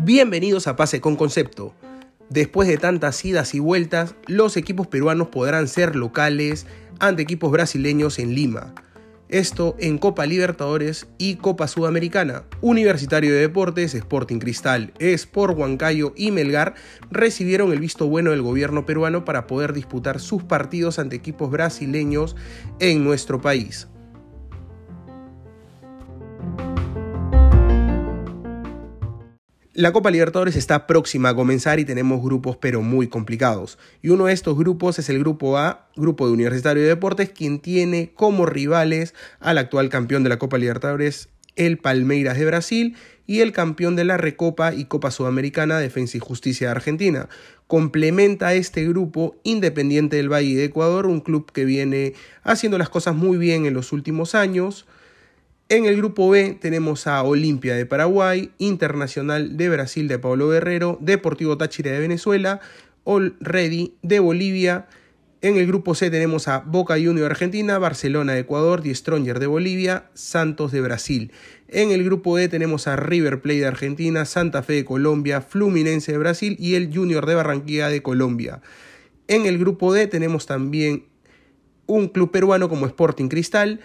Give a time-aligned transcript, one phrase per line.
[0.00, 1.74] Bienvenidos a Pase con Concepto.
[2.28, 6.66] Después de tantas idas y vueltas, los equipos peruanos podrán ser locales
[6.98, 8.74] ante equipos brasileños en Lima.
[9.28, 12.44] Esto en Copa Libertadores y Copa Sudamericana.
[12.60, 16.74] Universitario de Deportes, Sporting Cristal, Sport Huancayo y Melgar
[17.10, 22.36] recibieron el visto bueno del gobierno peruano para poder disputar sus partidos ante equipos brasileños
[22.80, 23.88] en nuestro país.
[29.78, 33.78] La Copa Libertadores está próxima a comenzar y tenemos grupos pero muy complicados.
[34.02, 37.60] Y uno de estos grupos es el grupo A, grupo de Universitario de Deportes, quien
[37.60, 43.38] tiene como rivales al actual campeón de la Copa Libertadores, el Palmeiras de Brasil, y
[43.38, 47.28] el campeón de la Recopa y Copa Sudamericana Defensa y Justicia de Argentina.
[47.68, 52.88] Complementa a este grupo Independiente del Valle de Ecuador, un club que viene haciendo las
[52.88, 54.86] cosas muy bien en los últimos años
[55.68, 60.98] en el grupo B tenemos a Olimpia de Paraguay, Internacional de Brasil de Pablo Guerrero,
[61.00, 62.60] Deportivo Táchira de Venezuela,
[63.04, 64.86] All Ready de Bolivia.
[65.42, 69.38] En el grupo C tenemos a Boca Juniors de Argentina, Barcelona de Ecuador, Die Stronger
[69.38, 71.32] de Bolivia, Santos de Brasil.
[71.68, 76.12] En el grupo D tenemos a River Plate de Argentina, Santa Fe de Colombia, Fluminense
[76.12, 78.62] de Brasil y el Junior de Barranquilla de Colombia.
[79.28, 81.04] En el grupo D tenemos también
[81.86, 83.80] un club peruano como Sporting Cristal,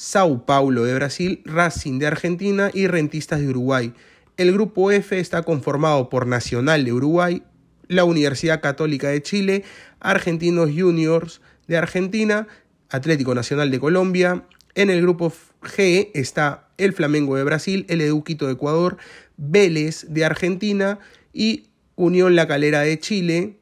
[0.00, 3.94] Sao Paulo de Brasil, Racing de Argentina y Rentistas de Uruguay.
[4.36, 7.42] El grupo F está conformado por Nacional de Uruguay,
[7.88, 9.64] la Universidad Católica de Chile,
[9.98, 12.46] Argentinos Juniors de Argentina,
[12.90, 14.44] Atlético Nacional de Colombia.
[14.76, 15.32] En el grupo
[15.62, 18.98] G está el Flamengo de Brasil, el Eduquito de Ecuador,
[19.36, 21.00] Vélez de Argentina
[21.32, 23.58] y Unión La Calera de Chile.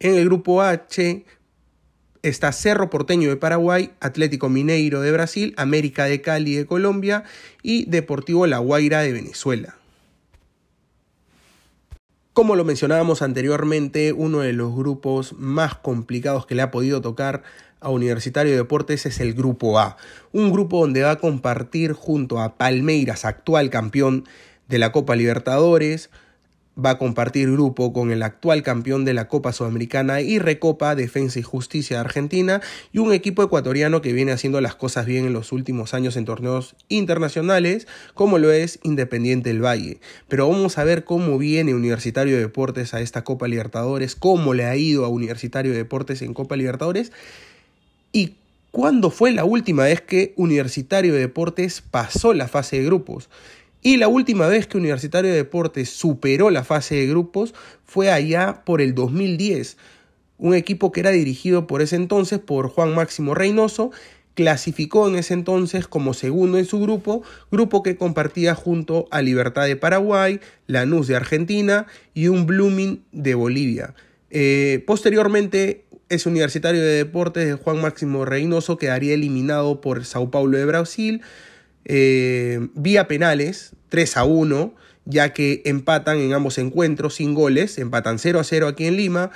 [0.00, 1.24] En el grupo H
[2.24, 7.24] está Cerro Porteño de Paraguay, Atlético Mineiro de Brasil, América de Cali de Colombia
[7.62, 9.76] y Deportivo La Guaira de Venezuela.
[12.32, 17.42] Como lo mencionábamos anteriormente, uno de los grupos más complicados que le ha podido tocar
[17.80, 19.98] a Universitario de Deportes es el Grupo A,
[20.32, 24.24] un grupo donde va a compartir junto a Palmeiras, actual campeón
[24.66, 26.10] de la Copa Libertadores,
[26.82, 31.38] va a compartir grupo con el actual campeón de la Copa Sudamericana y Recopa Defensa
[31.38, 32.60] y Justicia de Argentina
[32.92, 36.24] y un equipo ecuatoriano que viene haciendo las cosas bien en los últimos años en
[36.24, 40.00] torneos internacionales como lo es Independiente del Valle.
[40.28, 44.64] Pero vamos a ver cómo viene Universitario de Deportes a esta Copa Libertadores, cómo le
[44.64, 47.12] ha ido a Universitario de Deportes en Copa Libertadores
[48.12, 48.34] y
[48.72, 53.28] cuándo fue la última vez que Universitario de Deportes pasó la fase de grupos.
[53.86, 57.52] Y la última vez que Universitario de Deportes superó la fase de grupos
[57.84, 59.76] fue allá por el 2010.
[60.38, 63.90] Un equipo que era dirigido por ese entonces por Juan Máximo Reynoso
[64.32, 69.66] clasificó en ese entonces como segundo en su grupo, grupo que compartía junto a Libertad
[69.66, 73.94] de Paraguay, Lanús de Argentina y un Blooming de Bolivia.
[74.30, 80.56] Eh, posteriormente, ese universitario de deportes de Juan Máximo Reynoso quedaría eliminado por Sao Paulo
[80.56, 81.20] de Brasil,
[81.84, 84.74] eh, vía penales, 3 a 1,
[85.04, 89.30] ya que empatan en ambos encuentros sin goles, empatan 0 a 0 aquí en Lima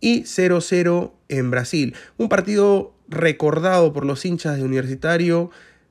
[0.00, 1.94] y 0 a 0 en Brasil.
[2.18, 5.50] Un partido recordado por los hinchas de Universitario,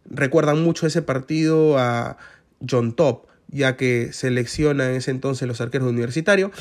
[0.10, 2.18] recuerdan mucho ese partido a
[2.68, 6.52] John Top, ya que selecciona en ese entonces los arqueros de Universitario.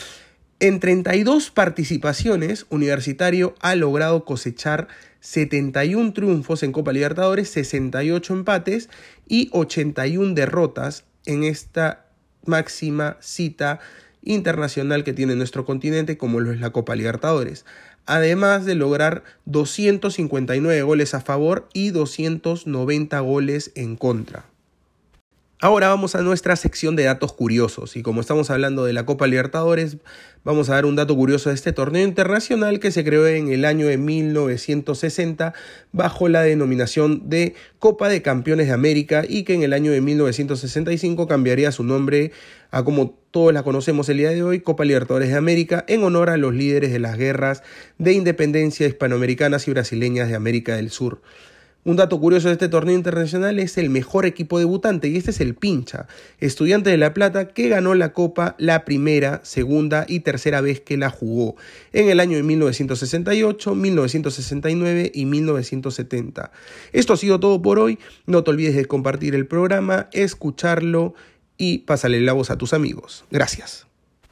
[0.61, 4.89] En 32 participaciones, Universitario ha logrado cosechar
[5.21, 8.91] 71 triunfos en Copa Libertadores, 68 empates
[9.31, 12.05] y 81 derrotas en esta
[12.45, 13.79] máxima cita
[14.23, 17.65] internacional que tiene nuestro continente como lo es la Copa Libertadores.
[18.07, 24.50] Además de lograr 259 goles a favor y 290 goles en contra.
[25.63, 29.27] Ahora vamos a nuestra sección de datos curiosos y como estamos hablando de la Copa
[29.27, 29.99] Libertadores,
[30.43, 33.67] vamos a dar un dato curioso de este torneo internacional que se creó en el
[33.67, 35.53] año de 1960
[35.93, 40.01] bajo la denominación de Copa de Campeones de América y que en el año de
[40.01, 42.33] 1965 cambiaría su nombre
[42.71, 46.31] a como todos la conocemos el día de hoy, Copa Libertadores de América, en honor
[46.31, 47.63] a los líderes de las guerras
[47.99, 51.21] de independencia hispanoamericanas y brasileñas de América del Sur.
[51.83, 55.41] Un dato curioso de este torneo internacional es el mejor equipo debutante y este es
[55.41, 56.07] el Pincha,
[56.39, 60.99] estudiante de La Plata que ganó la Copa la primera, segunda y tercera vez que
[60.99, 61.57] la jugó
[61.95, 66.53] en el año de 1968, 1969 y 1970.
[66.93, 71.15] Esto ha sido todo por hoy, no te olvides de compartir el programa, escucharlo
[71.57, 73.25] y pásale la voz a tus amigos.
[73.31, 73.90] Gracias.